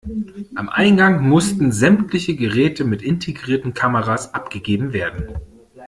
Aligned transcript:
Am 0.55 0.67
Eingang 0.69 1.21
mussten 1.29 1.71
sämtliche 1.71 2.35
Geräte 2.35 2.85
mit 2.85 3.03
integrierten 3.03 3.75
Kameras 3.75 4.33
abgegeben 4.33 4.93
werden. 4.93 5.35